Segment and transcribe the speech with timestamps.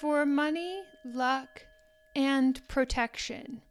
[0.00, 1.64] for money, luck,
[2.14, 3.62] and protection.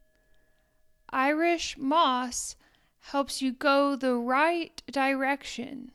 [1.10, 2.56] Irish moss
[3.00, 5.92] helps you go the right direction.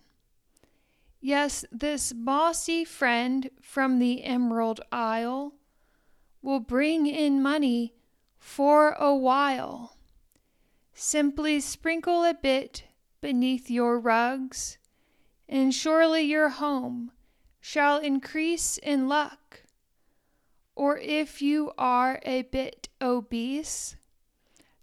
[1.21, 5.53] Yes, this mossy friend from the Emerald Isle
[6.41, 7.95] will bring in money
[8.39, 9.97] for a while.
[10.95, 12.85] Simply sprinkle a bit
[13.21, 14.79] beneath your rugs,
[15.49, 17.13] and surely your home
[17.61, 19.62] shall increase in luck.
[20.75, 23.97] Or if you are a bit obese,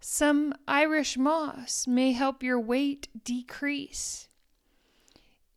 [0.00, 4.28] some Irish moss may help your weight decrease.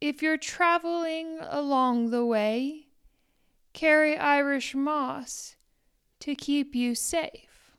[0.01, 2.87] If you're traveling along the way,
[3.73, 5.55] carry Irish moss
[6.19, 7.71] to keep you safe.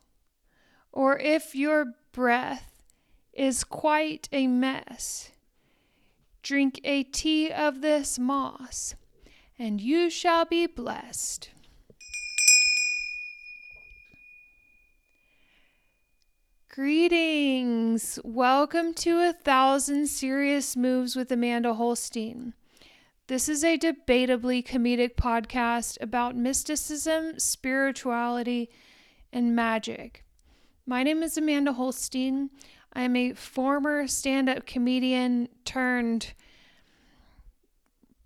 [0.93, 2.83] Or if your breath
[3.33, 5.33] is quite a mess,
[6.43, 8.95] drink a tea of this moss,
[9.59, 11.51] and you shall be blessed.
[16.75, 18.19] Greetings!
[18.25, 22.55] Welcome to A Thousand Serious Moves with Amanda Holstien.
[23.29, 28.71] This is a debatably comedic podcast about mysticism, spirituality,
[29.33, 30.25] and magic.
[30.85, 32.49] My name is Amanda Holstien.
[32.93, 36.35] I am a former stand up comedian turned.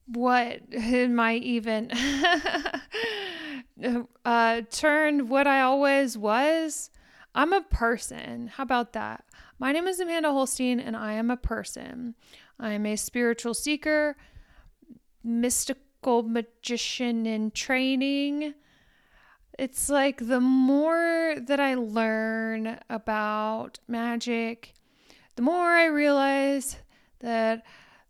[0.06, 1.90] What am I even?
[4.24, 6.88] uh, turned what I always was
[7.34, 8.48] I'm a person.
[8.48, 9.24] How about that?
[9.58, 12.14] My name is Amanda Holstien, and I am a person.
[12.58, 14.16] I am a spiritual seeker,
[15.22, 18.54] mystical magician in training.
[19.58, 24.74] It's like the more that I learn about magic,
[25.36, 26.76] the more I realize
[27.20, 27.64] that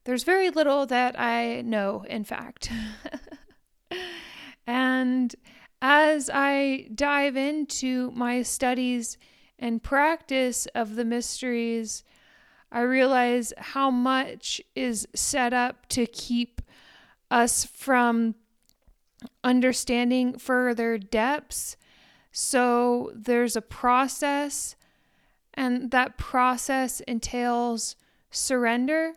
[0.05, 2.71] there's very little that I know, in fact.
[4.67, 5.35] and
[5.81, 9.17] as I dive into my studies
[9.59, 12.05] and practice of the mysteries,
[12.71, 16.61] I realize how much is set up to keep
[17.31, 18.35] us from
[19.43, 21.77] understanding further depths.
[22.31, 24.77] So there's a process,
[25.55, 27.97] and that process entails
[28.31, 29.15] surrender.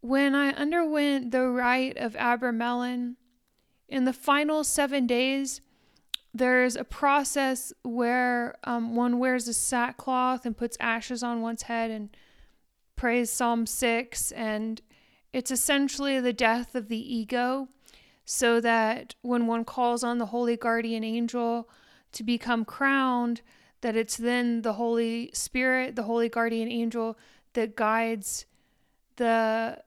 [0.00, 3.16] When I underwent the rite of Abramelin,
[3.88, 5.60] in the final seven days,
[6.32, 11.90] there's a process where um, one wears a sackcloth and puts ashes on one's head
[11.90, 12.16] and
[12.96, 14.32] prays Psalm 6.
[14.32, 14.82] And
[15.32, 17.68] it's essentially the death of the ego,
[18.24, 21.68] so that when one calls on the holy guardian angel
[22.12, 23.42] to become crowned,
[23.82, 27.18] that it's then the Holy Spirit, the holy guardian angel,
[27.52, 28.46] that guides
[29.16, 29.82] the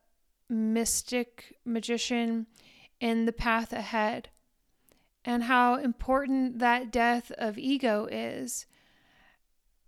[0.50, 2.46] mystic magician
[3.00, 4.30] in the path ahead
[5.24, 8.66] and how important that death of ego is.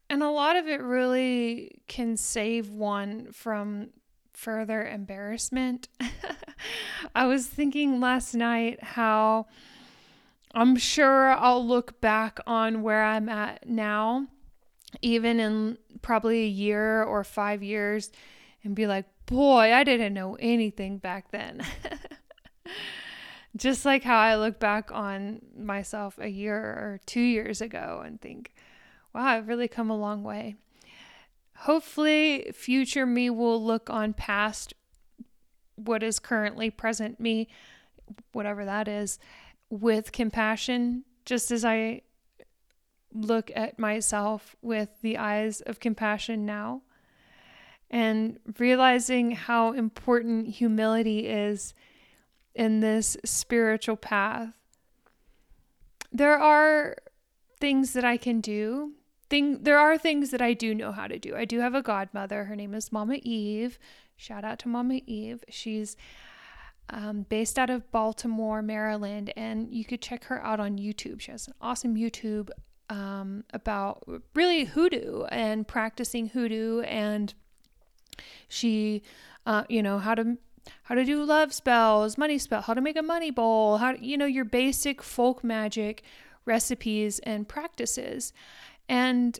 [0.10, 3.92] And a lot of it really can save one from
[4.34, 5.88] further embarrassment.
[7.16, 9.46] I was thinking last night how
[10.54, 14.28] I'm sure I'll look back on where I'm at now,
[15.02, 18.12] even in probably a year or five years,
[18.64, 21.64] and be like, boy, I didn't know anything back then.
[23.56, 28.22] Just like how I look back on myself a year or two years ago and
[28.22, 28.54] think,
[29.14, 30.56] wow, I've really come a long way.
[31.56, 34.74] Hopefully, future me will look on past
[35.76, 37.48] what is currently present me,
[38.32, 39.18] whatever that is,
[39.70, 42.02] with compassion, just as I
[43.14, 46.84] look at myself with the eyes of compassion now.
[47.90, 51.74] And realizing how important humility is
[52.60, 54.50] in this spiritual path.
[56.12, 56.98] There are
[57.62, 58.92] things that I can do.
[59.30, 61.38] Thing there are things that I do know how to do.
[61.38, 62.44] I do have a godmother.
[62.44, 63.80] Her name is Mama Eve.
[64.18, 65.42] Shout out to Mama Eve.
[65.50, 65.96] She's
[66.90, 71.22] um, based out of Baltimore, Maryland, and you could check her out on YouTube.
[71.22, 72.50] She has an awesome YouTube
[72.90, 77.34] um, about really hoodoo and practicing hoodoo, and
[78.50, 79.04] she,
[79.46, 80.38] uh, you know, how to
[80.84, 84.18] how to do love spells, money spell, how to make a money bowl, how you
[84.18, 86.04] know your basic folk magic
[86.46, 88.34] recipes and practices.
[88.88, 89.40] And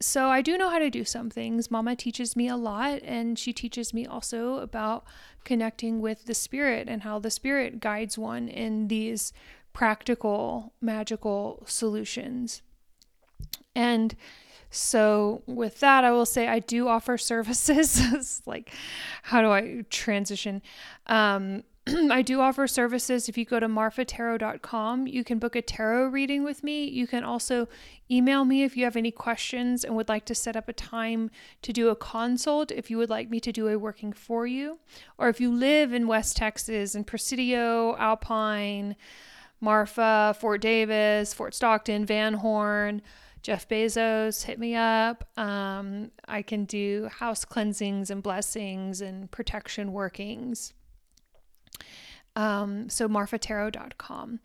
[0.00, 1.70] so I do know how to do some things.
[1.70, 5.04] Mama teaches me a lot and she teaches me also about
[5.44, 9.32] connecting with the spirit and how the spirit guides one in these
[9.72, 12.62] practical magical solutions.
[13.74, 14.14] And
[14.70, 18.42] so, with that, I will say I do offer services.
[18.46, 18.72] like,
[19.22, 20.62] how do I transition?
[21.06, 21.64] Um,
[22.10, 23.28] I do offer services.
[23.28, 26.84] If you go to marfatarot.com, you can book a tarot reading with me.
[26.84, 27.66] You can also
[28.10, 31.30] email me if you have any questions and would like to set up a time
[31.62, 34.78] to do a consult if you would like me to do a working for you.
[35.16, 38.96] Or if you live in West Texas in Presidio, Alpine,
[39.60, 43.02] Marfa, Fort Davis, Fort Stockton, Van Horn,
[43.42, 45.24] Jeff Bezos, hit me up.
[45.38, 50.74] Um, I can do house cleansings and blessings and protection workings.
[52.36, 54.40] Um, so marfatarot.com.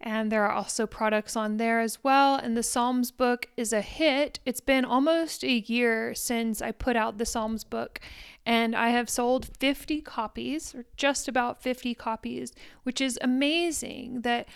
[0.00, 2.36] And there are also products on there as well.
[2.36, 4.38] And the Psalms book is a hit.
[4.44, 8.00] It's been almost a year since I put out the Psalms book,
[8.44, 14.46] and I have sold 50 copies, or just about 50 copies, which is amazing that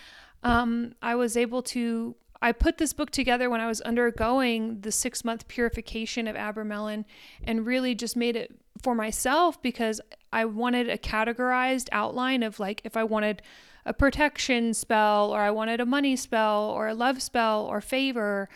[0.43, 4.93] um, I was able to I put this book together when I was undergoing the
[4.93, 7.05] six month purification of Abramelin
[7.43, 10.01] and really just made it for myself because
[10.33, 13.43] I wanted a categorized outline of like if I wanted
[13.85, 18.49] a protection spell or I wanted a money spell or a love spell or favor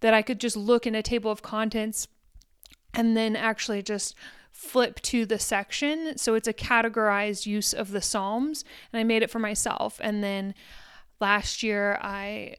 [0.00, 2.06] that I could just look in a table of contents
[2.92, 4.14] and then actually just
[4.52, 6.16] flip to the section.
[6.16, 9.98] So it's a categorized use of the Psalms and I made it for myself.
[10.02, 10.54] And then
[11.20, 12.56] last year I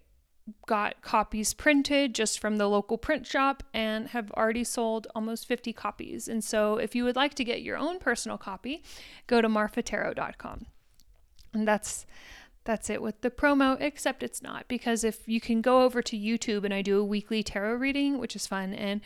[0.68, 5.74] got copies printed just from the local print shop and have already sold almost 50
[5.74, 6.28] copies.
[6.28, 8.84] And so if you would like to get your own personal copy,
[9.28, 10.68] go to marfatarot.com.
[11.54, 12.06] And that's
[12.66, 16.18] that's it with the promo, except it's not because if you can go over to
[16.18, 19.02] YouTube and I do a weekly tarot reading, which is fun, and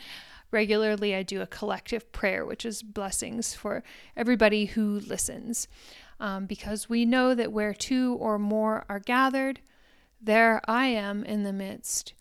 [0.50, 3.82] regularly I do a collective prayer, which is blessings for
[4.16, 5.68] everybody who listens.
[6.18, 9.60] Um, because we know that where two or more are gathered,
[10.20, 12.14] there I am in the midst,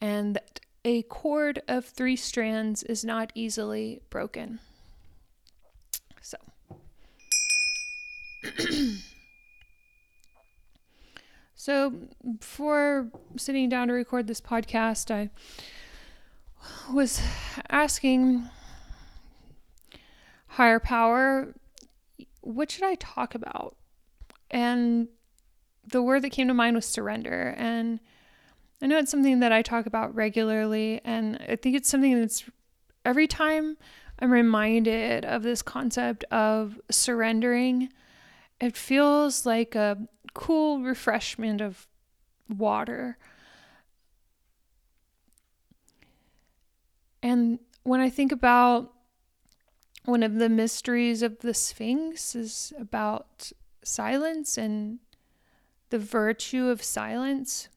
[0.00, 4.60] and that a cord of three strands is not easily broken.
[6.20, 6.36] So.
[11.54, 11.92] so,
[12.38, 15.30] before sitting down to record this podcast, I
[16.92, 17.20] was
[17.70, 18.48] asking
[20.48, 21.54] higher power,
[22.42, 23.76] what should I talk about?
[24.50, 25.08] And
[25.90, 27.54] the word that came to mind was surrender.
[27.56, 28.00] And
[28.82, 31.00] I know it's something that I talk about regularly.
[31.04, 32.44] And I think it's something that's
[33.04, 33.76] every time
[34.18, 37.90] I'm reminded of this concept of surrendering,
[38.60, 41.86] it feels like a cool refreshment of
[42.48, 43.18] water.
[47.22, 48.92] And when I think about
[50.04, 53.52] one of the mysteries of the Sphinx is about
[53.82, 54.98] silence and
[55.90, 57.68] the virtue of silence.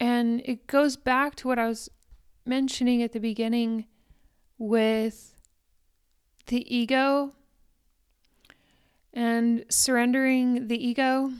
[0.00, 1.88] And it goes back to what I was
[2.46, 3.86] mentioning at the beginning
[4.58, 5.34] with
[6.46, 7.32] the ego
[9.12, 11.32] and surrendering the ego.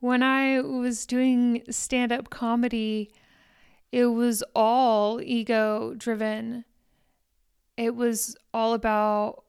[0.00, 3.10] When I was doing stand up comedy,
[3.92, 6.64] it was all ego driven.
[7.76, 9.43] It was all about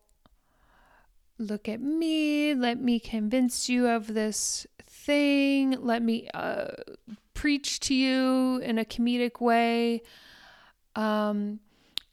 [1.37, 6.67] look at me, let me convince you of this thing, let me uh,
[7.33, 10.01] preach to you in a comedic way.
[10.95, 11.59] Um,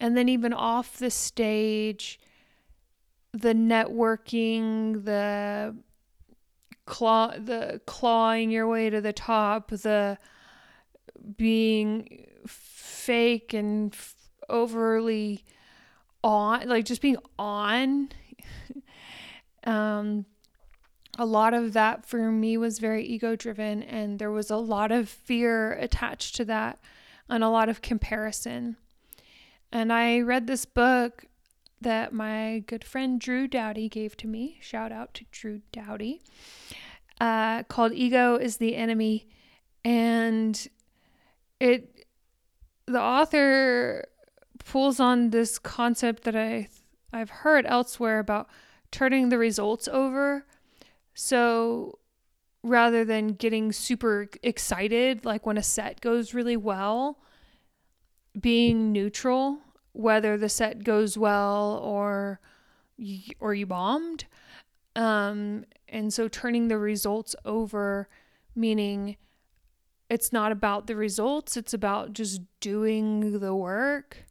[0.00, 2.18] and then, even off the stage,
[3.32, 5.76] the networking, the
[6.86, 10.18] claw, the clawing your way to the top, the
[11.36, 13.96] being fake and
[14.48, 15.44] overly
[16.24, 18.08] on, like just being on
[19.64, 20.26] um,
[21.18, 24.90] a lot of that for me was very ego driven, and there was a lot
[24.90, 26.78] of fear attached to that
[27.28, 28.76] and a lot of comparison.
[29.70, 31.24] And I read this book
[31.80, 34.58] that my good friend Drew Dowdy gave to me.
[34.60, 36.22] Shout out to Drew Dowdy,
[37.20, 39.28] uh, called Ego is the Enemy.
[39.84, 40.68] And
[41.60, 42.06] it,
[42.86, 44.06] the author
[44.64, 46.68] pulls on this concept that I,
[47.12, 48.48] I've heard elsewhere about
[48.92, 50.46] turning the results over.
[51.14, 51.98] So
[52.62, 57.18] rather than getting super excited, like when a set goes really well,
[58.40, 59.58] being neutral,
[59.92, 62.40] whether the set goes well or
[63.40, 64.26] or you bombed.
[64.94, 68.08] Um, and so turning the results over,
[68.54, 69.16] meaning
[70.08, 74.24] it's not about the results, it's about just doing the work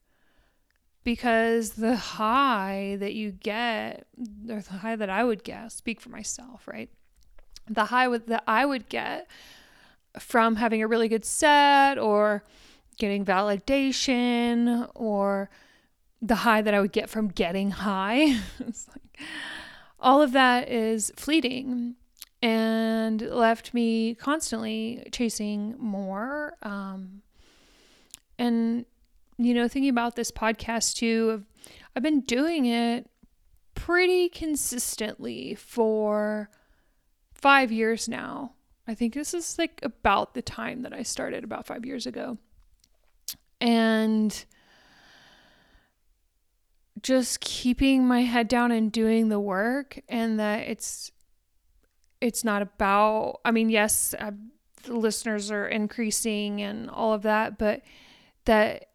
[1.03, 4.07] because the high that you get,
[4.49, 6.89] or the high that I would get, speak for myself, right?
[7.67, 9.27] The high that I would get
[10.19, 12.43] from having a really good set or
[12.97, 15.49] getting validation or
[16.21, 18.37] the high that I would get from getting high.
[18.59, 19.19] like
[19.99, 21.95] all of that is fleeting
[22.41, 26.53] and left me constantly chasing more.
[26.61, 27.21] Um,
[28.37, 28.85] and,
[29.45, 31.43] you know, thinking about this podcast too,
[31.95, 33.09] I've been doing it
[33.75, 36.49] pretty consistently for
[37.33, 38.53] five years now.
[38.87, 42.37] I think this is like about the time that I started, about five years ago.
[43.59, 44.45] And
[47.01, 51.11] just keeping my head down and doing the work and that it's
[52.19, 54.13] it's not about i mean yes
[54.83, 57.81] the listeners are increasing and all of that but
[58.45, 58.90] that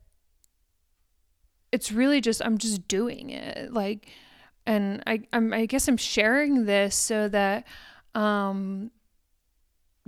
[1.76, 4.08] it's really just i'm just doing it like
[4.66, 7.66] and i I'm, i guess i'm sharing this so that
[8.14, 8.90] um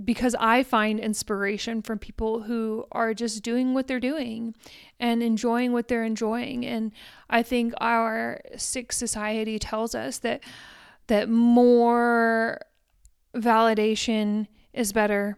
[0.03, 4.55] because I find inspiration from people who are just doing what they're doing
[4.99, 6.65] and enjoying what they're enjoying.
[6.65, 6.93] And
[7.29, 10.41] I think our sick society tells us that
[11.07, 12.61] that more
[13.35, 15.37] validation is better,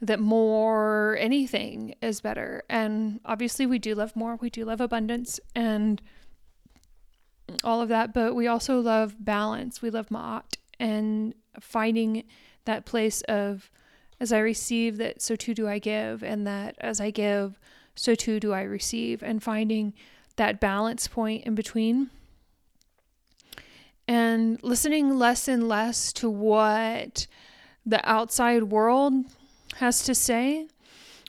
[0.00, 2.62] that more anything is better.
[2.70, 4.36] And obviously we do love more.
[4.36, 6.00] We do love abundance and
[7.62, 9.82] all of that, but we also love balance.
[9.82, 12.24] We love ma'at and finding
[12.64, 13.70] that place of
[14.20, 17.58] as I receive, that so too do I give, and that as I give,
[17.94, 19.94] so too do I receive, and finding
[20.36, 22.10] that balance point in between.
[24.06, 27.26] And listening less and less to what
[27.86, 29.24] the outside world
[29.80, 30.68] has to say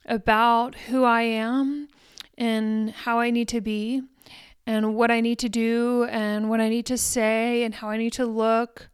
[0.06, 1.88] about who I am
[2.38, 4.02] and how I need to be
[4.68, 7.96] and what I need to do and what I need to say and how I
[7.96, 8.90] need to look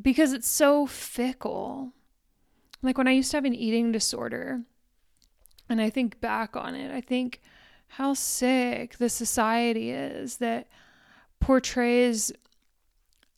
[0.00, 1.92] because it's so fickle.
[2.80, 4.62] Like when I used to have an eating disorder,
[5.68, 7.40] and I think back on it, I think
[7.88, 10.68] how sick the society is that
[11.40, 12.32] portrays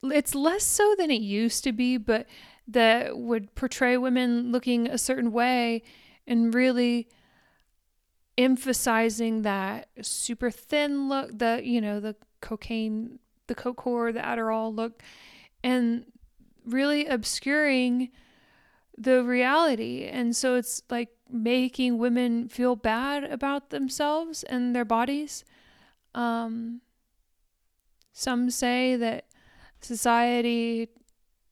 [0.05, 2.27] it's less so than it used to be, but
[2.69, 5.83] that would portray women looking a certain way
[6.27, 7.09] and really
[8.39, 14.75] emphasizing that super thin look, the you know, the cocaine, the coke core, the Adderall
[14.75, 15.03] look,
[15.63, 16.05] and
[16.65, 18.11] really obscuring
[18.97, 20.05] the reality.
[20.05, 25.45] And so it's like making women feel bad about themselves and their bodies.
[26.15, 26.83] Um,
[28.13, 29.27] some say that
[29.81, 30.89] society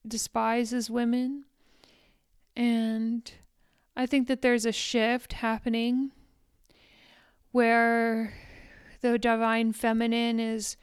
[0.06, 1.44] despises women.
[2.56, 3.30] And
[3.96, 6.12] I think that there's a shift happening
[7.52, 8.32] where
[9.00, 10.76] the divine feminine is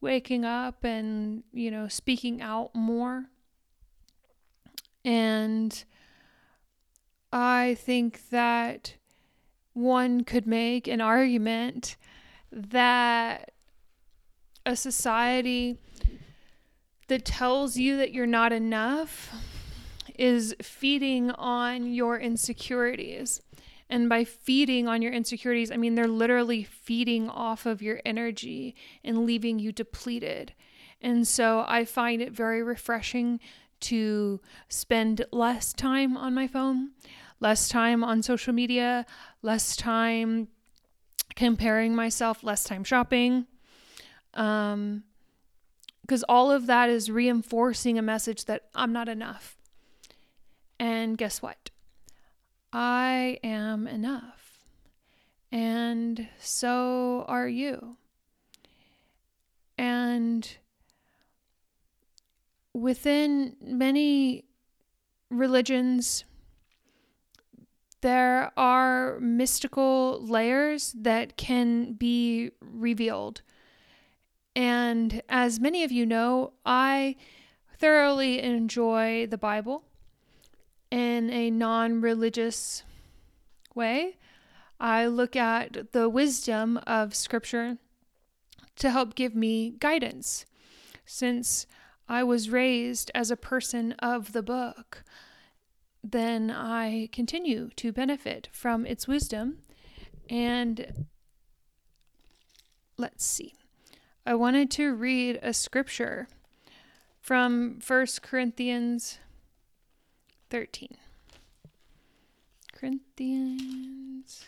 [0.00, 3.26] waking up and, you know, speaking out more.
[5.04, 5.84] And
[7.32, 8.94] I think that
[9.72, 11.96] one could make an argument
[12.52, 13.52] that
[14.64, 15.76] a society
[17.08, 19.34] that tells you that you're not enough
[20.16, 23.42] is feeding on your insecurities.
[23.90, 28.74] And by feeding on your insecurities, I mean they're literally feeding off of your energy
[29.02, 30.54] and leaving you depleted.
[31.00, 33.40] And so I find it very refreshing
[33.80, 36.92] to spend less time on my phone,
[37.40, 39.04] less time on social media,
[39.42, 40.48] less time
[41.36, 43.46] comparing myself, less time shopping.
[44.32, 45.02] Um,
[46.04, 49.56] because all of that is reinforcing a message that I'm not enough.
[50.78, 51.70] And guess what?
[52.74, 54.58] I am enough.
[55.50, 57.96] And so are you.
[59.78, 60.46] And
[62.74, 64.44] within many
[65.30, 66.24] religions,
[68.02, 73.40] there are mystical layers that can be revealed.
[74.56, 77.16] And as many of you know, I
[77.76, 79.84] thoroughly enjoy the Bible
[80.90, 82.84] in a non religious
[83.74, 84.16] way.
[84.78, 87.78] I look at the wisdom of Scripture
[88.76, 90.46] to help give me guidance.
[91.06, 91.66] Since
[92.08, 95.04] I was raised as a person of the book,
[96.02, 99.58] then I continue to benefit from its wisdom.
[100.28, 101.06] And
[102.96, 103.54] let's see.
[104.26, 106.28] I wanted to read a scripture
[107.20, 109.18] from 1 Corinthians
[110.48, 110.96] 13.
[112.72, 114.44] Corinthians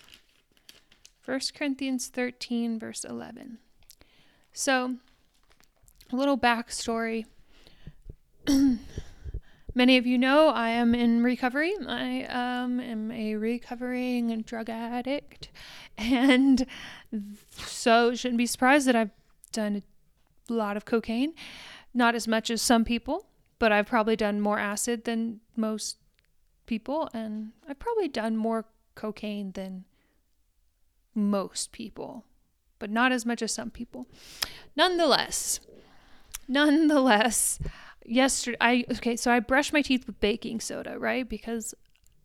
[1.24, 3.58] 1 Corinthians 13 verse 11.
[4.52, 4.96] So,
[6.10, 7.26] a little backstory
[9.74, 11.74] Many of you know I am in recovery.
[11.86, 15.50] I um, am a recovering drug addict.
[15.98, 16.66] And
[17.50, 19.10] so shouldn't be surprised that I've
[19.56, 19.82] done
[20.48, 21.34] a lot of cocaine.
[21.94, 23.26] not as much as some people,
[23.58, 25.96] but I've probably done more acid than most
[26.66, 29.84] people, and I've probably done more cocaine than
[31.14, 32.24] most people,
[32.78, 34.06] but not as much as some people.
[34.76, 35.60] Nonetheless,
[36.46, 37.58] nonetheless,
[38.04, 41.26] yesterday I okay, so I brushed my teeth with baking soda, right?
[41.26, 41.74] Because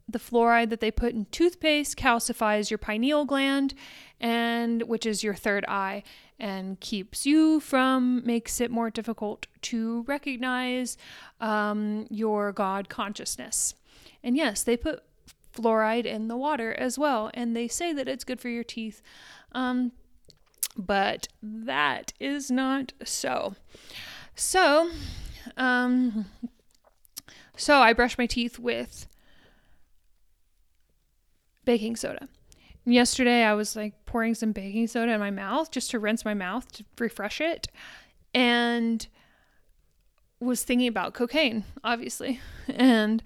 [0.09, 3.73] the fluoride that they put in toothpaste calcifies your pineal gland
[4.19, 6.03] and which is your third eye
[6.41, 10.97] and keeps you from makes it more difficult to recognize
[11.39, 13.75] um, your god consciousness
[14.23, 15.03] and yes they put
[15.53, 19.01] fluoride in the water as well and they say that it's good for your teeth
[19.51, 19.91] um,
[20.75, 23.53] but that is not so
[24.35, 24.89] so
[25.57, 26.25] um,
[27.55, 29.07] so i brush my teeth with
[31.65, 32.27] baking soda.
[32.85, 36.33] Yesterday, I was like pouring some baking soda in my mouth just to rinse my
[36.33, 37.67] mouth to refresh it,
[38.33, 39.07] and
[40.39, 42.39] was thinking about cocaine, obviously.
[42.67, 43.21] And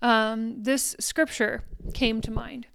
[0.00, 2.66] um, this scripture came to mind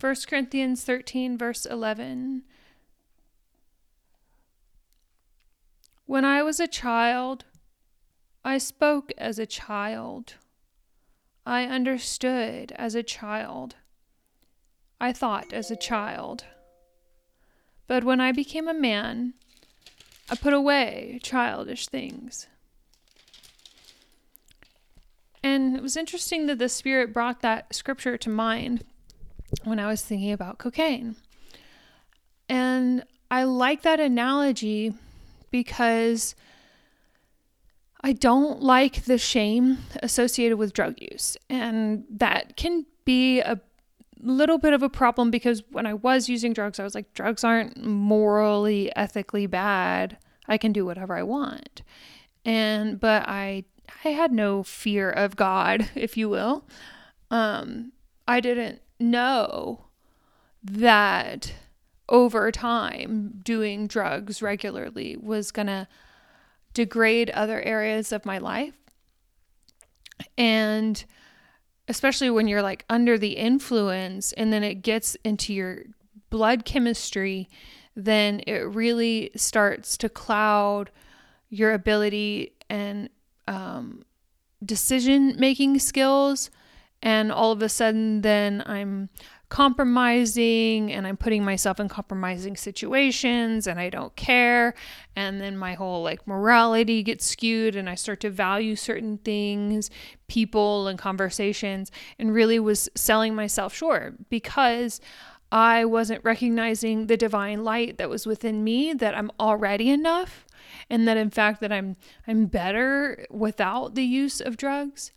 [0.00, 2.42] 1 Corinthians 13, verse 11.
[6.06, 7.44] When I was a child,
[8.44, 10.34] I spoke as a child.
[11.44, 13.76] I understood as a child.
[15.00, 16.44] I thought as a child.
[17.86, 19.34] But when I became a man,
[20.28, 22.46] I put away childish things.
[25.42, 28.84] And it was interesting that the Spirit brought that scripture to mind
[29.64, 31.16] when I was thinking about cocaine.
[32.48, 34.92] And I like that analogy
[35.50, 36.34] because
[38.02, 41.36] I don't like the shame associated with drug use.
[41.48, 43.60] And that can be a
[44.22, 47.44] little bit of a problem because when I was using drugs, I was like, drugs
[47.44, 50.18] aren't morally, ethically bad.
[50.48, 51.82] I can do whatever I want.
[52.44, 53.64] And, but I,
[54.04, 56.66] I had no fear of God, if you will.
[57.30, 57.92] Um,
[58.26, 59.86] I didn't know
[60.62, 61.54] that
[62.08, 65.86] over time doing drugs regularly was going to
[66.74, 68.74] degrade other areas of my life.
[70.36, 71.04] And
[71.90, 75.82] especially when you're like under the influence and then it gets into your
[76.30, 77.48] blood chemistry,
[77.96, 80.92] then it really starts to cloud
[81.48, 83.10] your ability and
[83.48, 84.04] um,
[84.64, 86.48] decision making skills.
[87.02, 89.08] And all of a sudden, then I'm
[89.50, 94.74] compromising and I'm putting myself in compromising situations and I don't care.
[95.16, 99.90] And then my whole like morality gets skewed and I start to value certain things,
[100.28, 105.00] people, and conversations, and really was selling myself short because
[105.50, 110.46] I wasn't recognizing the divine light that was within me that I'm already enough
[110.88, 115.10] and that in fact that I'm I'm better without the use of drugs.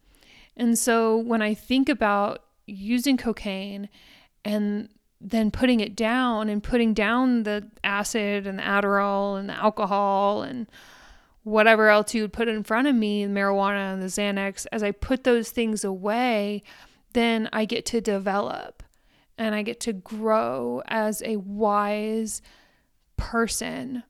[0.57, 3.89] And so when I think about using cocaine
[4.45, 4.89] and
[5.21, 10.43] then putting it down and putting down the acid and the Adderall and the alcohol
[10.43, 10.67] and
[11.43, 14.83] whatever else you would put in front of me, the marijuana and the Xanax, as
[14.83, 16.61] I put those things away,
[17.13, 18.83] then I get to develop
[19.37, 22.41] and I get to grow as a wise
[23.17, 24.03] person.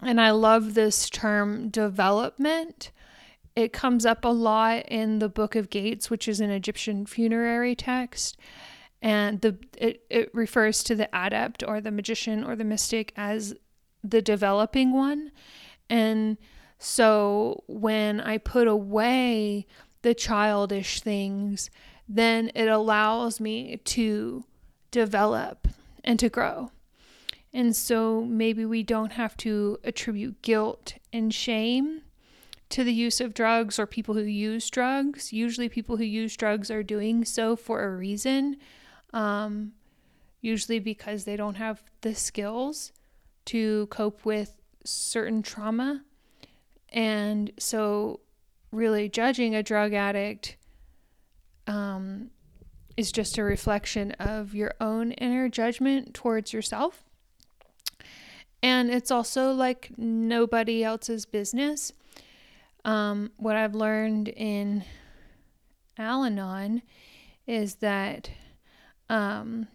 [0.00, 2.90] And I love this term development.
[3.54, 7.74] It comes up a lot in the Book of Gates, which is an Egyptian funerary
[7.76, 8.38] text
[9.02, 13.54] and the it, it refers to the adept or the magician or the mystic as
[14.02, 15.30] the developing one.
[15.90, 16.38] And
[16.78, 19.66] so when i put away
[20.02, 21.70] the childish things
[22.08, 24.44] then it allows me to
[24.90, 25.68] develop
[26.04, 26.70] and to grow.
[27.52, 32.02] And so maybe we don't have to attribute guilt and shame
[32.70, 35.32] to the use of drugs or people who use drugs.
[35.32, 38.56] Usually people who use drugs are doing so for a reason
[39.12, 39.72] um,
[40.40, 42.92] usually because they don't have the skills
[43.46, 46.02] to cope with certain trauma.
[46.88, 48.20] And so,
[48.70, 50.56] really, judging a drug addict
[51.66, 52.30] um,
[52.96, 57.04] is just a reflection of your own inner judgment towards yourself.
[58.62, 61.92] And it's also like nobody else's business.
[62.84, 64.84] Um, what I've learned in
[65.98, 66.82] Al Anon
[67.46, 68.30] is that
[69.08, 69.68] um,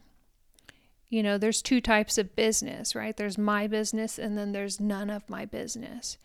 [1.10, 3.16] you know, there's two types of business, right?
[3.16, 6.18] There's my business and then there's none of my business.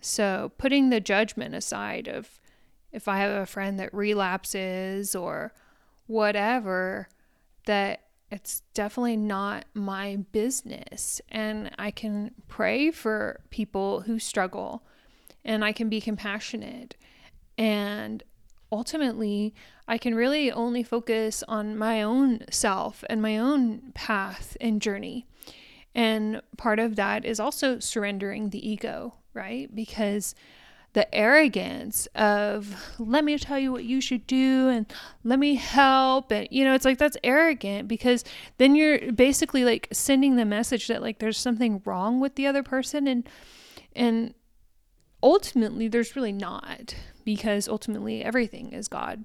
[0.00, 2.38] So putting the judgment aside of
[2.92, 5.52] if I have a friend that relapses or
[6.06, 7.08] whatever,
[7.66, 11.20] that it's definitely not my business.
[11.28, 14.84] And I can pray for people who struggle
[15.44, 16.96] and I can be compassionate.
[17.58, 18.22] And
[18.72, 19.54] ultimately,
[19.88, 25.26] I can really only focus on my own self and my own path and journey.
[25.94, 29.74] And part of that is also surrendering the ego, right?
[29.74, 30.34] Because
[30.92, 36.32] the arrogance of let me tell you what you should do and let me help
[36.32, 38.24] and you know it's like that's arrogant because
[38.58, 42.64] then you're basically like sending the message that like there's something wrong with the other
[42.64, 43.28] person and
[43.94, 44.34] and
[45.22, 49.24] ultimately there's really not because ultimately everything is god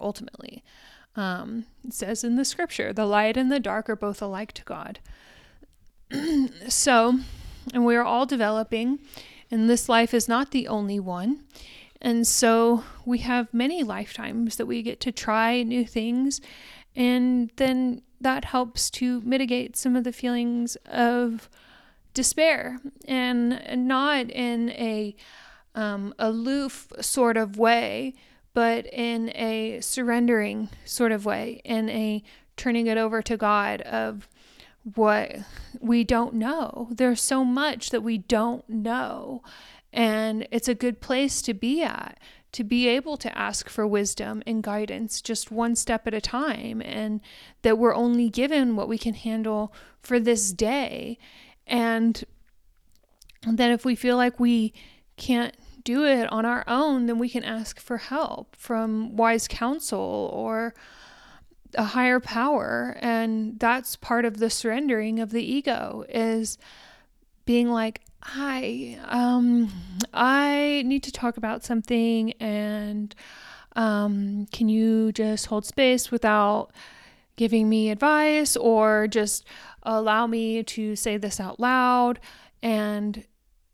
[0.00, 0.62] ultimately
[1.16, 4.62] um it says in the scripture the light and the dark are both alike to
[4.64, 4.98] god
[6.68, 7.18] so
[7.72, 8.98] and we're all developing
[9.54, 11.44] and this life is not the only one.
[12.00, 16.40] And so we have many lifetimes that we get to try new things.
[16.96, 21.48] And then that helps to mitigate some of the feelings of
[22.14, 25.14] despair and not in a
[25.74, 28.14] um, aloof sort of way,
[28.54, 32.22] but in a surrendering sort of way, in a
[32.56, 34.28] turning it over to God of
[34.94, 35.36] what
[35.80, 36.88] we don't know.
[36.90, 39.42] There's so much that we don't know.
[39.92, 42.18] And it's a good place to be at,
[42.52, 46.80] to be able to ask for wisdom and guidance just one step at a time,
[46.82, 47.20] and
[47.62, 49.72] that we're only given what we can handle
[50.02, 51.18] for this day.
[51.66, 52.24] And
[53.46, 54.72] that if we feel like we
[55.16, 60.30] can't do it on our own, then we can ask for help from wise counsel
[60.32, 60.74] or
[61.74, 62.96] a higher power.
[63.00, 66.58] And that's part of the surrendering of the ego is
[67.44, 69.70] being like hi um
[70.14, 73.14] i need to talk about something and
[73.76, 76.70] um can you just hold space without
[77.36, 79.44] giving me advice or just
[79.82, 82.20] allow me to say this out loud
[82.62, 83.24] and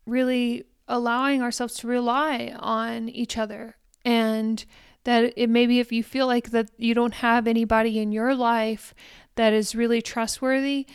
[0.05, 4.65] really allowing ourselves to rely on each other and
[5.03, 8.93] that it maybe if you feel like that you don't have anybody in your life
[9.35, 10.85] that is really trustworthy,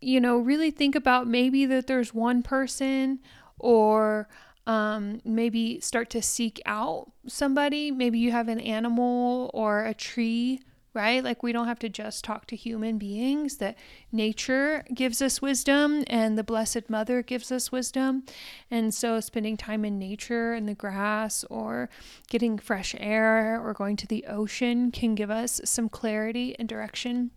[0.00, 3.18] you know, really think about maybe that there's one person
[3.58, 4.28] or
[4.66, 7.90] um, maybe start to seek out somebody.
[7.90, 10.60] Maybe you have an animal or a tree
[10.94, 11.22] right?
[11.22, 13.76] Like we don't have to just talk to human beings, that
[14.10, 18.24] nature gives us wisdom and the Blessed Mother gives us wisdom.
[18.70, 21.88] And so spending time in nature in the grass or
[22.28, 27.30] getting fresh air or going to the ocean can give us some clarity and direction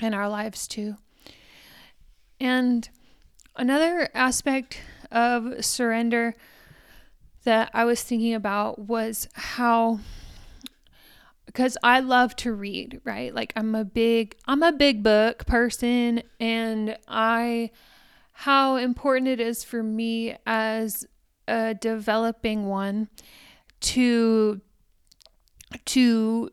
[0.00, 0.96] in our lives too.
[2.40, 2.88] And
[3.56, 6.34] another aspect of surrender
[7.44, 10.00] that I was thinking about was how
[11.46, 13.34] because I love to read, right?
[13.34, 17.70] Like I'm a big I'm a big book person and I
[18.32, 21.06] how important it is for me as
[21.46, 23.08] a developing one
[23.80, 24.60] to
[25.84, 26.50] to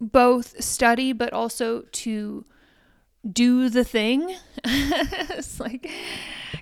[0.00, 2.44] both study but also to
[3.30, 4.34] do the thing.
[4.64, 5.90] it's like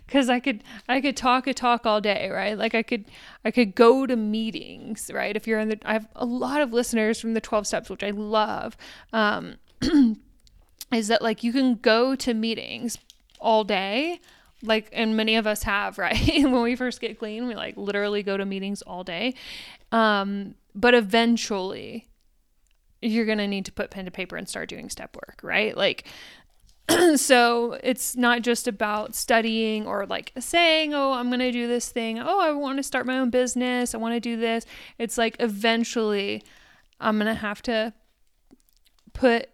[0.08, 2.56] cuz I could I could talk a talk all day, right?
[2.56, 3.06] Like I could
[3.44, 5.36] I could go to meetings, right?
[5.36, 8.02] If you're in the I have a lot of listeners from the 12 steps which
[8.02, 8.76] I love.
[9.12, 9.56] Um
[10.92, 12.98] is that like you can go to meetings
[13.40, 14.20] all day
[14.62, 18.22] like and many of us have right when we first get clean we like literally
[18.22, 19.34] go to meetings all day
[19.92, 22.08] um but eventually
[23.02, 25.76] you're going to need to put pen to paper and start doing step work right
[25.76, 26.06] like
[27.16, 31.90] so it's not just about studying or like saying, oh, I'm going to do this
[31.90, 32.18] thing.
[32.18, 33.94] Oh, I want to start my own business.
[33.94, 34.64] I want to do this.
[34.98, 36.44] It's like eventually
[37.00, 37.92] I'm going to have to
[39.12, 39.48] put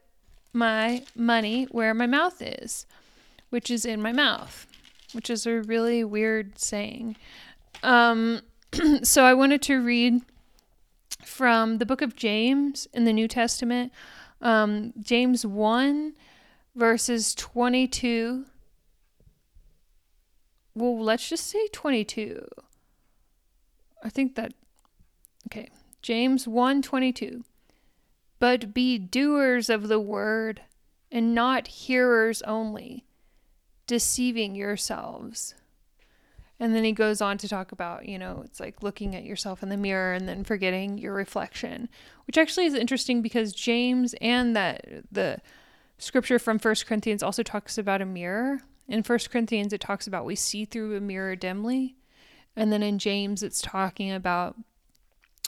[0.52, 2.86] my money where my mouth is,
[3.50, 4.66] which is in my mouth,
[5.12, 7.16] which is a really weird saying.
[7.82, 8.40] Um,
[9.02, 10.22] so I wanted to read
[11.24, 13.92] from the book of James in the New Testament,
[14.42, 16.14] um, James 1
[16.74, 18.46] verses 22.
[20.74, 22.46] Well, let's just say 22.
[24.02, 24.54] I think that
[25.48, 25.68] okay.
[26.00, 27.44] James 1:22.
[28.38, 30.62] But be doers of the word
[31.12, 33.04] and not hearers only,
[33.87, 35.54] deceiving yourselves.
[36.58, 39.62] And then he goes on to talk about, you know, it's like looking at yourself
[39.62, 41.88] in the mirror and then forgetting your reflection,
[42.26, 45.38] which actually is interesting because James and that the
[46.02, 48.62] scripture from First Corinthians also talks about a mirror.
[48.88, 51.94] In First Corinthians, it talks about we see through a mirror dimly.
[52.56, 54.56] And then in James, it's talking about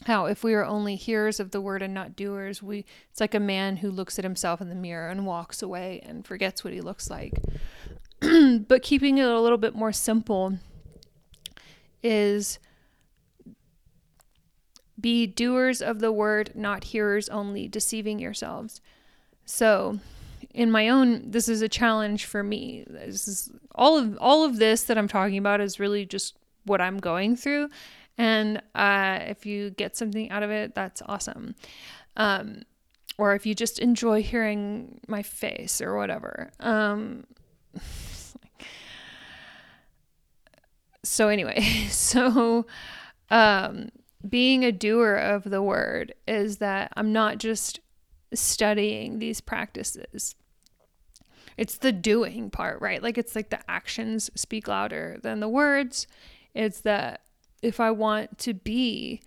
[0.07, 3.35] how if we are only hearers of the word and not doers, we it's like
[3.35, 6.73] a man who looks at himself in the mirror and walks away and forgets what
[6.73, 7.35] he looks like.
[8.21, 10.59] but keeping it a little bit more simple
[12.03, 12.61] is
[15.01, 18.81] be doers of the word, not hearers only, deceiving yourselves.
[19.45, 19.99] So,
[20.55, 22.85] in my own this is a challenge for me.
[22.89, 26.81] This is all of all of this that I'm talking about is really just what
[26.81, 27.69] I'm going through
[28.17, 31.55] and uh, if you get something out of it, that's awesome.
[32.17, 32.63] Um,
[33.19, 36.51] or if you just enjoy hearing my face or whatever.
[36.61, 37.25] Um,
[41.03, 42.67] so, anyway, so
[43.31, 43.91] um,
[44.29, 47.81] being a doer of the word is that I'm not just
[48.33, 50.37] studying these practices.
[51.57, 53.03] It's the doing part, right?
[53.03, 56.07] Like it's like the actions speak louder than the words.
[56.55, 57.23] It's that
[57.63, 59.23] if I want to be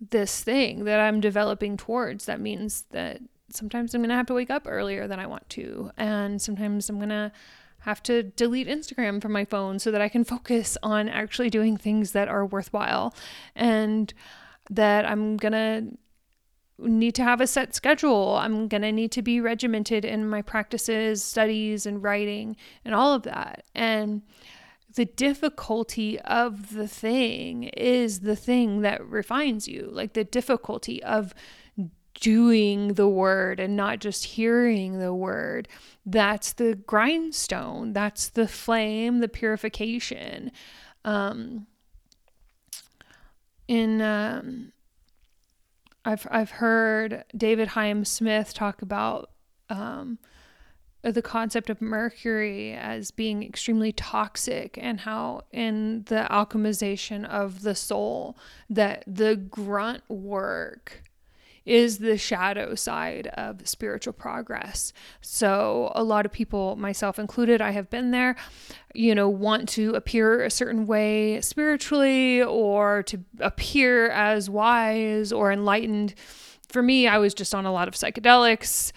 [0.00, 4.34] this thing that I'm developing towards, that means that sometimes I'm going to have to
[4.34, 5.90] wake up earlier than I want to.
[5.96, 7.32] And sometimes I'm going to
[7.80, 11.76] have to delete Instagram from my phone so that I can focus on actually doing
[11.76, 13.14] things that are worthwhile
[13.54, 14.12] and
[14.70, 15.98] that I'm going to
[16.78, 18.36] need to have a set schedule.
[18.36, 23.14] I'm going to need to be regimented in my practices, studies, and writing, and all
[23.14, 23.64] of that.
[23.74, 24.22] And
[24.94, 29.88] the difficulty of the thing is the thing that refines you.
[29.90, 31.34] Like the difficulty of
[32.20, 35.68] doing the word and not just hearing the word.
[36.06, 37.92] That's the grindstone.
[37.92, 40.52] That's the flame, the purification.
[41.04, 41.66] Um,
[43.66, 44.72] in um,
[46.04, 49.30] I've I've heard David Hyam Smith talk about
[49.70, 50.18] um,
[51.02, 57.74] the concept of mercury as being extremely toxic and how in the alchemization of the
[57.74, 58.38] soul
[58.70, 61.02] that the grunt work
[61.64, 64.92] is the shadow side of spiritual progress.
[65.20, 68.36] So, a lot of people, myself included, I have been there,
[68.94, 75.50] you know, want to appear a certain way spiritually or to appear as wise or
[75.50, 76.14] enlightened.
[76.68, 78.92] For me, I was just on a lot of psychedelics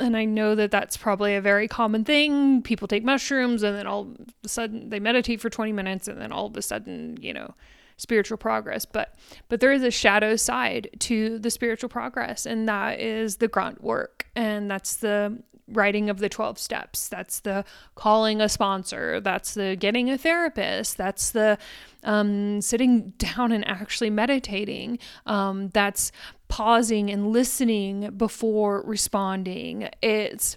[0.00, 2.62] and I know that that's probably a very common thing.
[2.62, 6.20] People take mushrooms and then all of a sudden they meditate for 20 minutes and
[6.20, 7.54] then all of a sudden, you know,
[7.96, 8.84] spiritual progress.
[8.84, 9.14] But
[9.48, 13.82] but there is a shadow side to the spiritual progress and that is the grunt
[13.82, 17.08] work and that's the writing of the 12 steps.
[17.08, 19.20] That's the calling a sponsor.
[19.20, 20.96] That's the getting a therapist.
[20.96, 21.58] That's the
[22.02, 24.98] um, sitting down and actually meditating.
[25.26, 26.12] Um, that's
[26.48, 29.88] pausing and listening before responding.
[30.02, 30.56] It's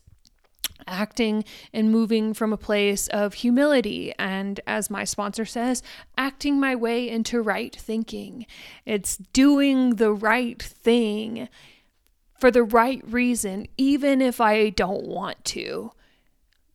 [0.88, 4.14] acting and moving from a place of humility.
[4.18, 5.84] And as my sponsor says,
[6.18, 8.46] acting my way into right thinking.
[8.86, 11.50] It's doing the right thing
[12.40, 15.92] for the right reason, even if I don't want to.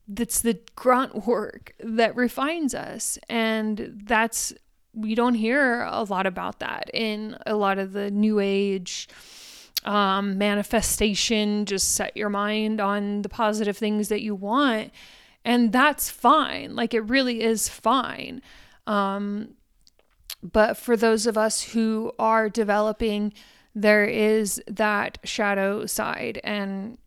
[0.09, 3.19] That's the grunt work that refines us.
[3.29, 4.53] And that's,
[4.93, 9.09] we don't hear a lot about that in a lot of the new age
[9.85, 11.65] um, manifestation.
[11.67, 14.93] Just set your mind on the positive things that you want.
[15.45, 16.77] And that's fine.
[16.77, 18.43] Like it really is fine.
[18.87, 19.55] Um,
[20.43, 23.33] but for those of us who are developing
[23.75, 26.41] there is that shadow side.
[26.45, 26.99] And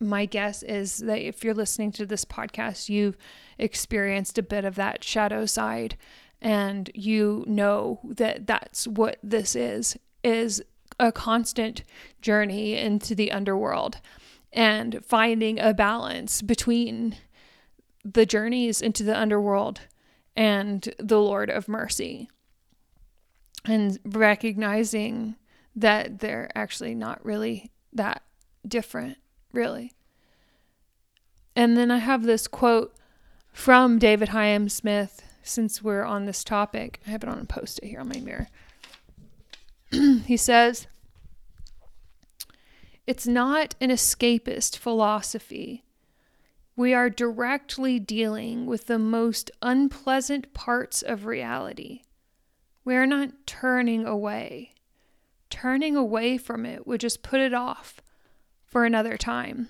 [0.00, 3.16] my guess is that if you're listening to this podcast, you've
[3.58, 5.96] experienced a bit of that shadow side
[6.44, 10.62] and you know that that's what this is is
[10.98, 11.82] a constant
[12.20, 13.98] journey into the underworld
[14.52, 17.16] and finding a balance between
[18.04, 19.80] the journeys into the underworld
[20.36, 22.28] and the Lord of mercy
[23.64, 25.36] and recognizing
[25.74, 28.22] that they're actually not really that
[28.66, 29.18] different,
[29.52, 29.92] really.
[31.56, 32.94] And then I have this quote
[33.52, 37.00] from David Hyam Smith, since we're on this topic.
[37.06, 38.48] I have it on a post it here on my mirror.
[40.26, 40.86] he says,
[43.06, 45.84] It's not an escapist philosophy.
[46.76, 52.02] We are directly dealing with the most unpleasant parts of reality.
[52.84, 54.74] We are not turning away
[55.54, 58.00] turning away from it would just put it off
[58.66, 59.68] for another time.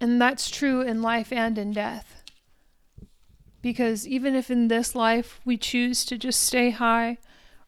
[0.00, 2.22] And that's true in life and in death.
[3.60, 7.18] Because even if in this life we choose to just stay high,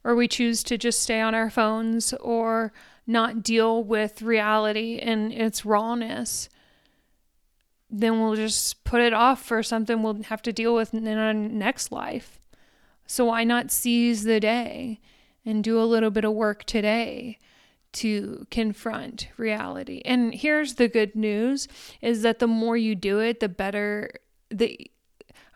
[0.04, 2.72] or we choose to just stay on our phones, or
[3.06, 6.48] not deal with reality and its rawness,
[7.90, 11.32] then we'll just put it off for something we'll have to deal with in our
[11.32, 12.38] next life.
[13.06, 15.00] So why not seize the day
[15.44, 17.38] and do a little bit of work today
[17.90, 20.02] to confront reality.
[20.04, 21.68] And here's the good news
[22.02, 24.10] is that the more you do it, the better
[24.50, 24.90] the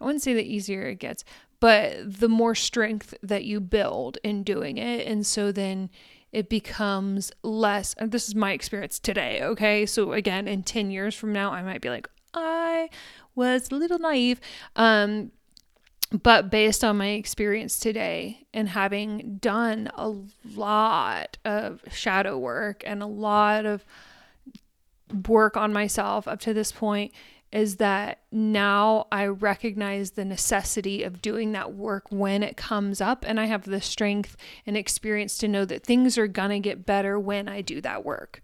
[0.01, 1.25] I wouldn't say the easier it gets,
[1.63, 5.07] but the more strength that you build in doing it.
[5.07, 5.91] And so then
[6.33, 9.87] it becomes less this is my experience today, okay?
[9.87, 12.91] So again, in 10 years from now, I might be like, I
[13.37, 14.41] was a little naive.
[14.75, 15.31] Um
[16.11, 20.17] but based on my experience today and having done a
[20.57, 23.85] lot of shadow work and a lot of
[25.29, 27.13] work on myself up to this point
[27.53, 33.25] is that now I recognize the necessity of doing that work when it comes up
[33.27, 34.37] and I have the strength
[34.67, 38.41] and experience to know that things are to get better when I do that work.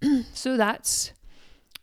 [0.32, 1.12] so that's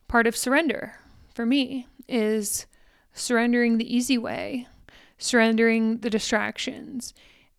[0.08, 0.96] part of surrender
[1.34, 2.68] for me is
[3.14, 4.68] surrendering the easy way
[5.18, 7.14] surrendering the distractions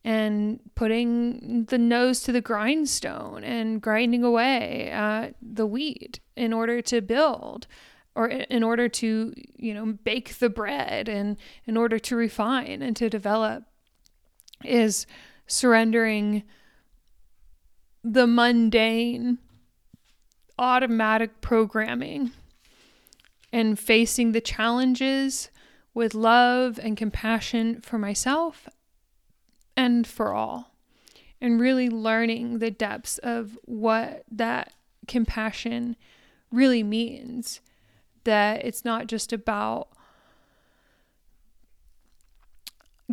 [0.05, 6.83] and putting the nose to the grindstone and grinding away at the wheat in order
[6.83, 7.67] to build
[8.15, 12.97] or in order to you know bake the bread and in order to refine and
[12.97, 13.65] to develop
[14.65, 15.07] is
[15.47, 16.43] surrendering
[18.03, 19.39] the mundane
[20.59, 22.31] automatic programming
[23.53, 25.51] and facing the challenges
[25.95, 28.69] with love and compassion for myself
[29.77, 30.73] and for all.
[31.41, 34.73] And really learning the depths of what that
[35.07, 35.97] compassion
[36.51, 37.61] really means.
[38.25, 39.89] That it's not just about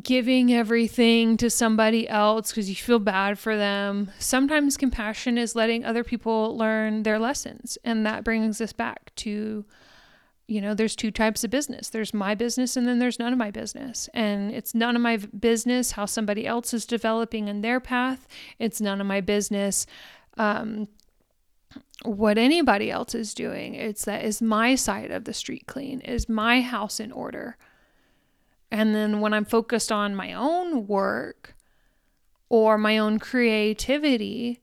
[0.02, 4.10] giving everything to somebody else because you feel bad for them.
[4.19, 7.78] Sometimes compassion is letting other people learn their lessons.
[7.84, 9.65] And that brings us back to
[10.52, 11.88] you know, there's two types of business.
[11.88, 14.10] There's my business and then there's none of my business.
[14.13, 18.28] And it's none of my business how somebody else is developing in their path.
[18.60, 19.86] It's none of my business
[20.38, 20.89] um,
[22.03, 23.75] what anybody else is doing.
[23.75, 26.01] It's that is my side of the street clean?
[26.01, 27.57] Is my house in order?
[28.71, 31.55] And then when I'm focused on my own work
[32.49, 34.62] or my own creativity,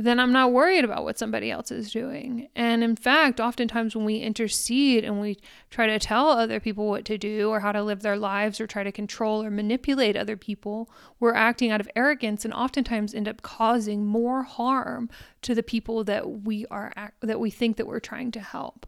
[0.00, 2.48] then I'm not worried about what somebody else is doing.
[2.54, 5.38] And in fact, oftentimes when we intercede and we
[5.70, 8.68] try to tell other people what to do or how to live their lives or
[8.68, 13.26] try to control or manipulate other people, we're acting out of arrogance and oftentimes end
[13.26, 15.10] up causing more harm
[15.42, 18.86] to the people that we are that we think that we're trying to help.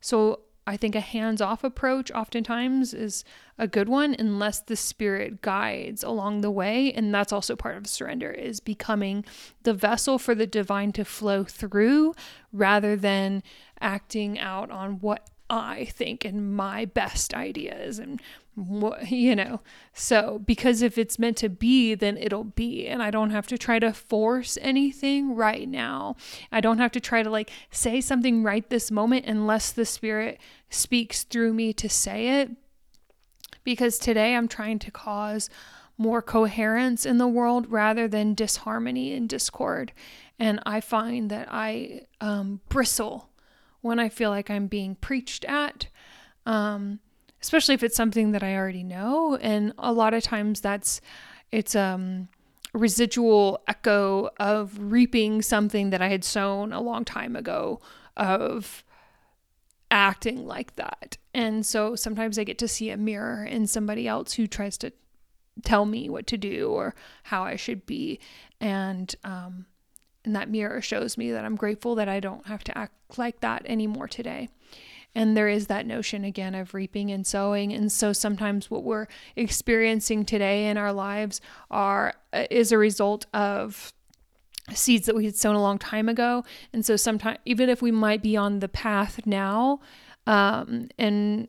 [0.00, 3.24] So I think a hands off approach oftentimes is
[3.56, 6.92] a good one unless the spirit guides along the way.
[6.92, 9.24] And that's also part of surrender is becoming
[9.62, 12.14] the vessel for the divine to flow through
[12.52, 13.42] rather than
[13.80, 18.20] acting out on what I think and my best ideas and
[19.08, 19.60] you know.
[19.92, 23.58] So because if it's meant to be then it'll be and i don't have to
[23.58, 26.16] try to force anything right now.
[26.50, 30.38] I don't have to try to like say something right this moment unless the spirit
[30.70, 32.50] speaks through me to say it.
[33.64, 35.50] Because today i'm trying to cause
[36.00, 39.92] more coherence in the world rather than disharmony and discord.
[40.38, 43.30] And i find that i um, bristle
[43.80, 45.88] when i feel like i'm being preached at.
[46.46, 47.00] Um,
[47.40, 49.36] especially if it's something that I already know.
[49.36, 51.00] And a lot of times that's
[51.50, 52.28] it's um
[52.74, 57.80] residual echo of reaping something that I had sown a long time ago
[58.16, 58.84] of
[59.90, 61.16] acting like that.
[61.32, 64.92] And so sometimes I get to see a mirror in somebody else who tries to
[65.64, 68.20] tell me what to do or how I should be.
[68.60, 69.66] And um
[70.24, 73.40] and that mirror shows me that I'm grateful that I don't have to act like
[73.40, 74.50] that anymore today.
[75.18, 77.72] And there is that notion again of reaping and sowing.
[77.72, 81.40] And so sometimes what we're experiencing today in our lives
[81.72, 83.92] are uh, is a result of
[84.72, 86.44] seeds that we had sown a long time ago.
[86.72, 89.80] And so sometimes even if we might be on the path now,
[90.28, 91.48] um, and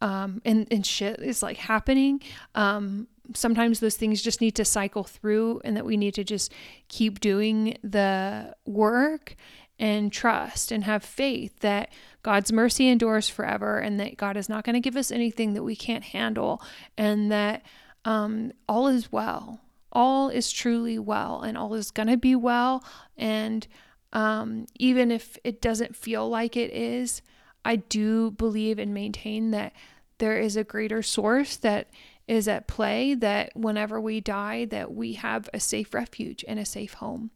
[0.00, 2.20] um, and, and shit is like happening.
[2.56, 6.52] Um, sometimes those things just need to cycle through and that we need to just
[6.88, 9.36] keep doing the work
[9.78, 11.90] and trust and have faith that
[12.24, 15.62] God's mercy endures forever and that God is not going to give us anything that
[15.62, 16.60] we can't handle
[16.96, 17.62] and that
[18.06, 19.60] um, all is well.
[19.92, 22.82] All is truly well and all is going to be well.
[23.18, 23.66] And
[24.14, 27.20] um, even if it doesn't feel like it is,
[27.62, 29.74] I do believe and maintain that
[30.16, 31.90] there is a greater source that
[32.26, 36.64] is at play that whenever we die that we have a safe refuge and a
[36.64, 37.30] safe home.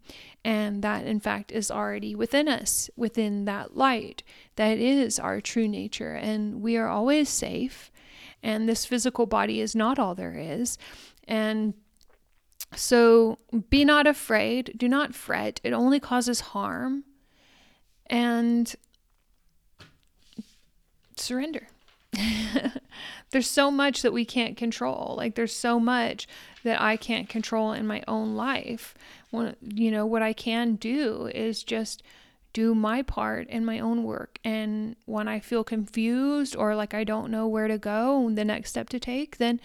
[0.45, 4.22] And that in fact is already within us within that light
[4.57, 6.14] that is our true nature.
[6.14, 7.93] And we are always safe.
[8.43, 10.78] And this physical body is not all there is.
[11.26, 11.74] And
[12.74, 13.39] So
[13.70, 17.05] be not afraid, do not fret, it only causes harm.
[18.07, 18.74] And
[21.16, 21.68] surrender.
[23.30, 25.14] there's so much that we can't control.
[25.16, 26.26] Like there's so much
[26.64, 28.94] that I can't control in my own life.
[29.30, 32.02] When, you know, what I can do is just
[32.52, 34.38] do my part in my own work.
[34.44, 38.70] And when I feel confused or like I don't know where to go, the next
[38.70, 39.60] step to take, then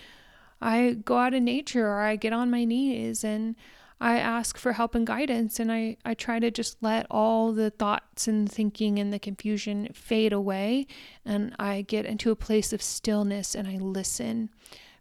[0.62, 3.56] I go out in nature or I get on my knees and
[4.04, 7.70] I ask for help and guidance and I, I try to just let all the
[7.70, 10.88] thoughts and thinking and the confusion fade away
[11.24, 14.50] and I get into a place of stillness and I listen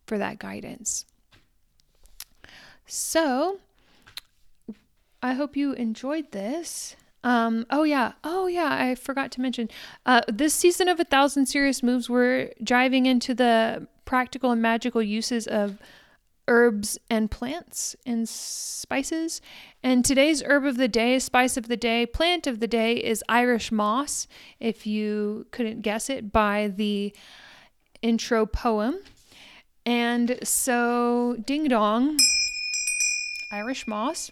[0.07, 1.05] for that guidance.
[2.87, 3.59] So,
[5.21, 6.95] I hope you enjoyed this.
[7.25, 9.69] Um, oh yeah, oh yeah, I forgot to mention.
[10.07, 15.03] Uh, this season of A Thousand Serious Moves, we're driving into the practical and magical
[15.03, 15.79] uses of
[16.49, 19.41] herbs and plants and spices.
[19.83, 23.25] And today's herb of the day, spice of the day, plant of the day is
[23.29, 24.27] Irish moss,
[24.61, 27.15] if you couldn't guess it by the
[28.03, 28.99] intro poem.
[29.85, 32.17] And so, ding dong,
[33.51, 34.31] Irish moss.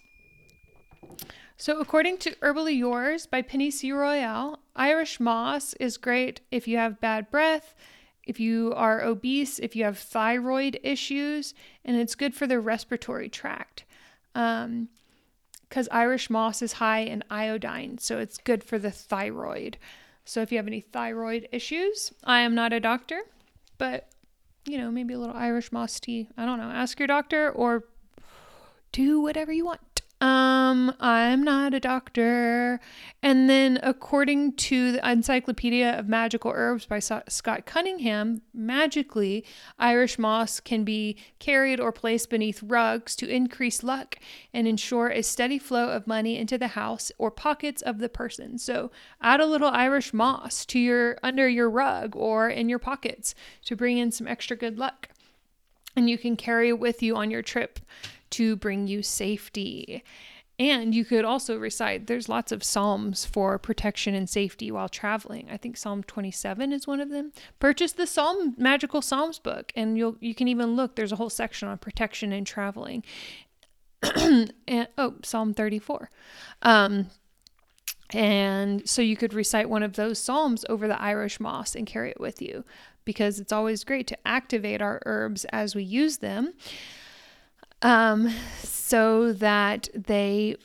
[1.57, 3.91] So, according to Herbally Yours by Penny C.
[3.91, 7.75] Royal, Irish moss is great if you have bad breath,
[8.25, 11.53] if you are obese, if you have thyroid issues,
[11.83, 13.83] and it's good for the respiratory tract.
[14.35, 14.89] Um,
[15.67, 19.77] because Irish moss is high in iodine, so it's good for the thyroid.
[20.25, 23.21] So if you have any thyroid issues, I am not a doctor,
[23.77, 24.09] but
[24.65, 26.27] you know, maybe a little Irish moss tea.
[26.37, 26.69] I don't know.
[26.69, 27.85] Ask your doctor or
[28.91, 29.79] do whatever you want.
[30.21, 32.79] Um, I'm not a doctor.
[33.23, 39.43] And then, according to the Encyclopedia of Magical Herbs by Scott Cunningham, magically,
[39.79, 44.19] Irish moss can be carried or placed beneath rugs to increase luck
[44.53, 48.59] and ensure a steady flow of money into the house or pockets of the person.
[48.59, 48.91] So,
[49.21, 53.33] add a little Irish moss to your under your rug or in your pockets
[53.65, 55.09] to bring in some extra good luck.
[55.95, 57.79] And you can carry it with you on your trip
[58.31, 60.03] to bring you safety.
[60.59, 65.47] And you could also recite, there's lots of Psalms for protection and safety while traveling.
[65.49, 67.31] I think Psalm 27 is one of them.
[67.59, 71.31] Purchase the Psalm Magical Psalms book, and you'll you can even look, there's a whole
[71.31, 73.03] section on protection and traveling.
[74.15, 76.11] and oh, Psalm 34.
[76.61, 77.07] Um,
[78.11, 82.11] and so you could recite one of those Psalms over the Irish moss and carry
[82.11, 82.65] it with you
[83.03, 86.53] because it's always great to activate our herbs as we use them
[87.81, 90.55] um, so that they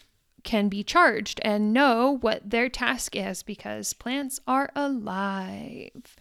[0.43, 6.17] can be charged and know what their task is because plants are alive,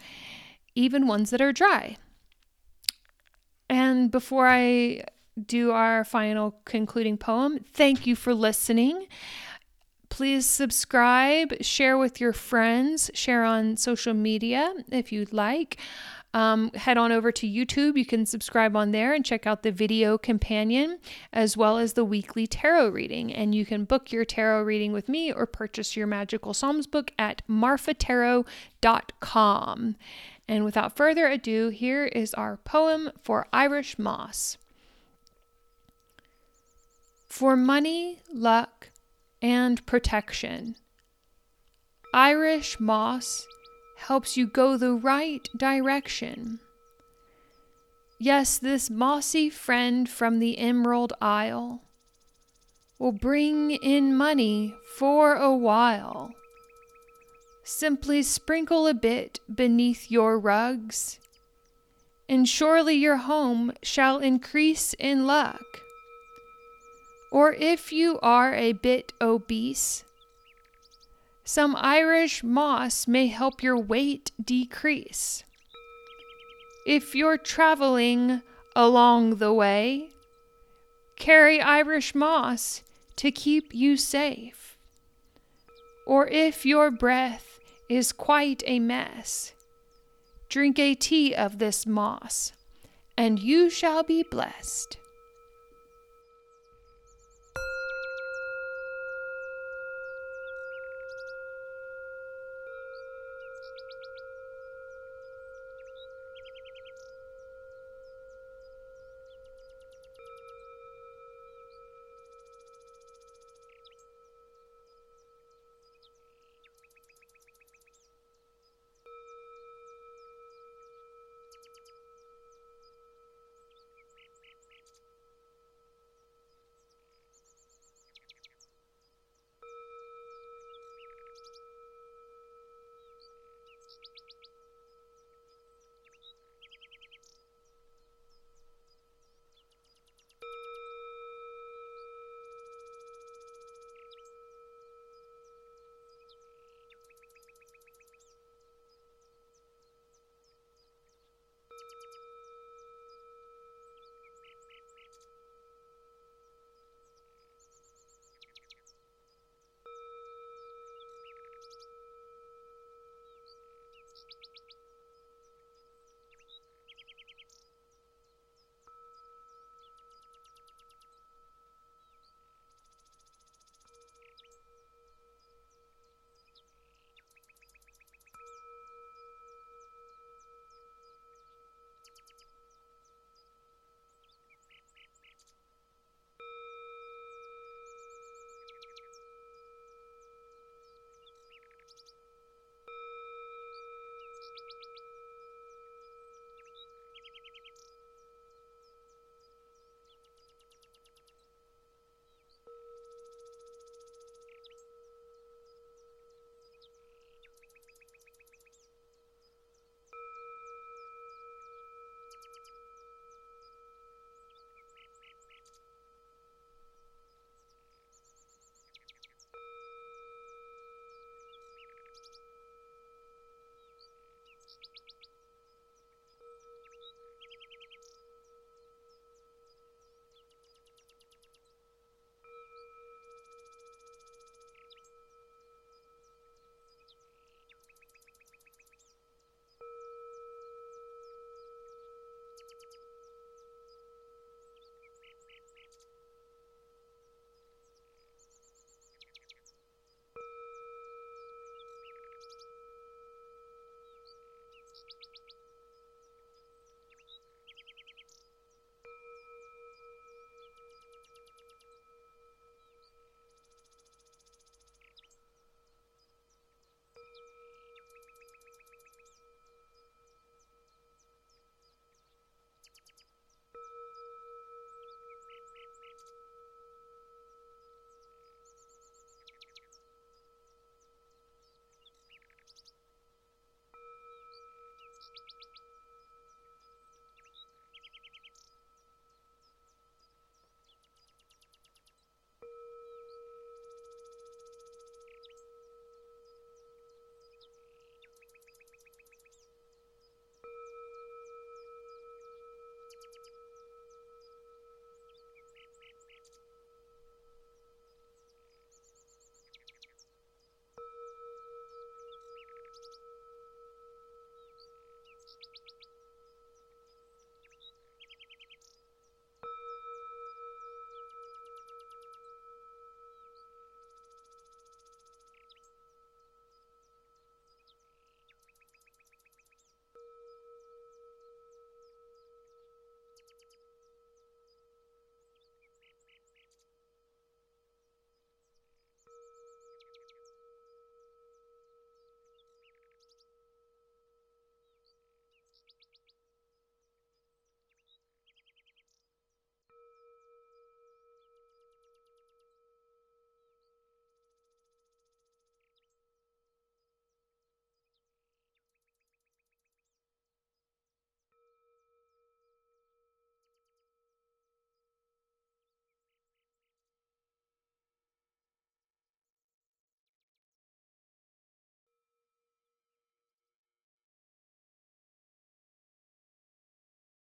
[0.74, 1.98] even ones that are dry.
[3.70, 5.04] And before I
[5.44, 9.08] do our final concluding poem, thank you for listening.
[10.10, 15.78] Please subscribe, share with your friends, share on social media if you'd like.
[16.36, 17.98] Um, head on over to YouTube.
[17.98, 21.00] You can subscribe on there and check out the video companion
[21.32, 23.34] as well as the weekly tarot reading.
[23.34, 27.12] And you can book your tarot reading with me or purchase your Magical Psalms book
[27.18, 29.96] at marfatarot.com.
[30.48, 34.58] And without further ado, here is our poem for Irish Moss.
[37.30, 38.90] For money, luck,
[39.42, 40.76] and protection.
[42.14, 43.46] Irish moss
[44.08, 46.60] helps you go the right direction.
[48.20, 51.82] Yes, this mossy friend from the Emerald Isle
[53.00, 56.32] will bring in money for a while.
[57.64, 61.20] Simply sprinkle a bit beneath your rugs,
[62.30, 65.82] and surely your home shall increase in luck.
[67.32, 70.06] Or if you are a bit obese,
[71.48, 75.44] some Irish moss may help your weight decrease.
[76.88, 78.42] If you're traveling
[78.76, 80.10] along the way,
[81.16, 82.84] carry Irish moss
[83.18, 84.76] to keep you safe.
[86.08, 89.54] Or if your breath is quite a mess,
[90.50, 92.54] drink a tea of this moss,
[93.16, 94.98] and you shall be blessed.